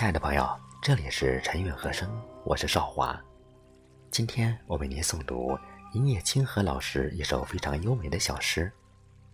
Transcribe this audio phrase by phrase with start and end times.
[0.00, 0.48] 亲爱的朋友，
[0.80, 2.08] 这里是陈韵和声，
[2.42, 3.14] 我是少华。
[4.10, 5.54] 今天我为您诵读
[5.92, 8.72] 一叶清河老师一首非常优美的小诗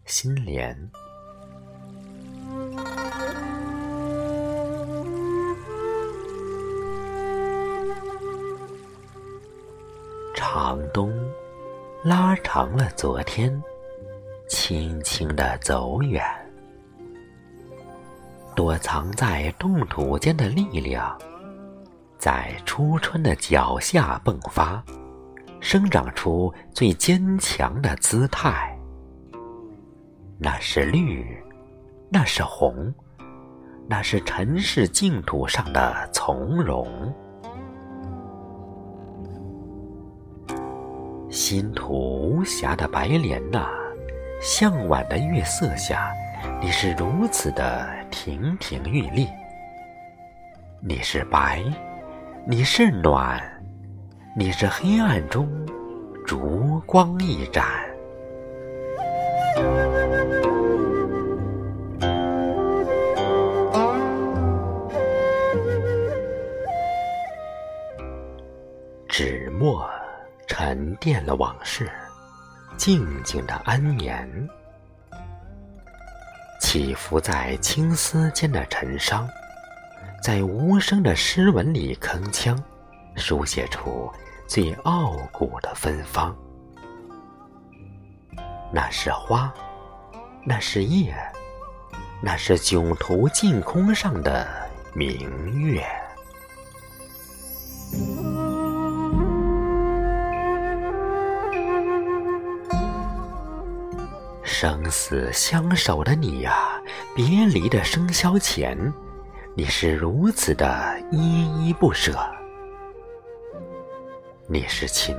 [0.10, 0.76] 《心莲》。
[10.34, 11.14] 长冬
[12.02, 13.62] 拉长了昨天，
[14.48, 16.24] 轻轻的走远。
[18.56, 21.16] 躲藏在冻土间的力量，
[22.18, 24.82] 在初春的脚下迸发，
[25.60, 28.74] 生长出最坚强的姿态。
[30.38, 31.36] 那是绿，
[32.08, 32.92] 那是红，
[33.86, 36.88] 那是尘世净土上的从容。
[41.28, 43.68] 心土无暇的白莲呐，
[44.40, 46.10] 向晚的月色下，
[46.62, 47.86] 你是如此的
[48.16, 49.28] 亭亭玉立。
[50.80, 51.62] 你是白，
[52.46, 53.38] 你是暖，
[54.34, 55.46] 你是黑暗中
[56.26, 57.62] 烛光一盏。
[69.06, 69.86] 纸墨。
[70.48, 71.90] 沉淀了往事，
[72.76, 74.48] 静静的安眠，
[76.60, 79.28] 起伏在青丝间的沉伤，
[80.22, 82.56] 在无声的诗文里铿锵，
[83.16, 84.10] 书写出
[84.46, 86.36] 最傲骨的芬芳。
[88.72, 89.52] 那是花，
[90.44, 91.14] 那是叶，
[92.20, 94.48] 那是囧途净空上的
[94.92, 95.86] 明月。
[104.58, 106.80] 生死相守的你呀，
[107.14, 108.90] 别离的笙箫前，
[109.54, 112.18] 你是如此的依依不舍。
[114.46, 115.14] 你是琴，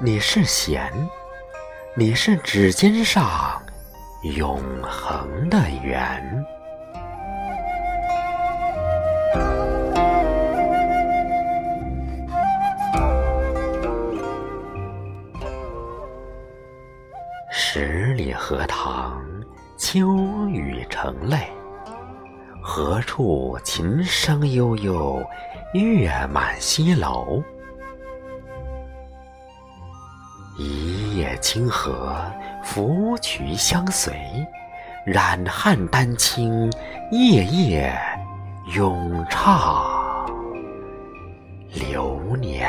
[0.00, 0.88] 你是弦，
[1.96, 3.60] 你是指尖上
[4.22, 6.46] 永恒的缘。
[17.50, 19.24] 十里荷塘，
[19.78, 21.50] 秋雨成泪。
[22.62, 25.24] 何处琴声悠悠，
[25.72, 27.42] 月满西楼。
[30.58, 32.22] 一叶清河，
[32.62, 34.14] 芙蕖相随。
[35.06, 36.70] 染汉丹青，
[37.10, 37.98] 夜夜
[38.74, 40.26] 咏唱
[41.72, 42.68] 流年。